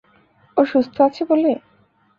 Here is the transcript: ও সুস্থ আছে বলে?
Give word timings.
ও 0.57 0.61
সুস্থ 0.65 0.95
আছে 1.01 1.21
বলে? 1.25 1.51